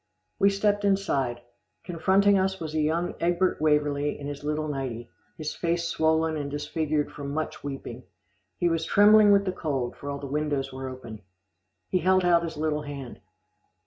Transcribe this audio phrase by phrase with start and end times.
[0.39, 1.41] We stepped inside.
[1.83, 7.11] Confronting us was young Egbert Waverlee in his little nightie, his face swollen and disfigured
[7.11, 8.05] from much weeping.
[8.57, 11.21] He was trembling with the cold, for all the windows were open.
[11.87, 13.19] He held out his little hand.